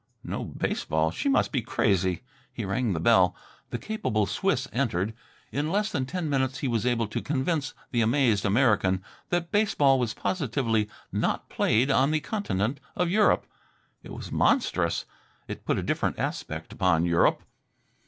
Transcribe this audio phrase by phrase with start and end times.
[0.23, 1.11] No baseball?
[1.11, 2.23] She must be crazy.
[2.51, 3.35] He rang the bell.
[3.69, 5.13] The capable Swiss entered.
[5.51, 9.99] In less than ten minutes he was able to convince the amazed American that baseball
[9.99, 13.45] was positively not played on the continent of Europe.
[14.01, 15.05] It was monstrous.
[15.47, 17.43] It put a different aspect upon Europe.